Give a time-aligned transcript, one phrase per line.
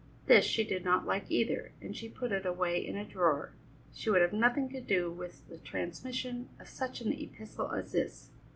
[0.25, 3.51] This she did not like either, and she put it away in a drawer;
[3.93, 8.31] she would have nothing to do with the transmission of such an epistle as this.